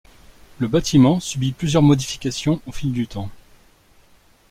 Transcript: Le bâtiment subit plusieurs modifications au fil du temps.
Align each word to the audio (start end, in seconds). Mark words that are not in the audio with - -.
Le 0.57 0.67
bâtiment 0.67 1.19
subit 1.19 1.51
plusieurs 1.51 1.83
modifications 1.83 2.59
au 2.65 2.71
fil 2.71 2.91
du 2.91 3.05
temps. 3.05 3.29